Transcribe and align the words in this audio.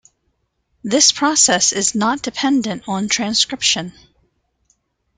This 0.83 1.11
process 1.11 1.73
is 1.73 1.93
not 1.93 2.23
dependent 2.23 2.81
on 2.87 3.07
transcription. 3.07 3.93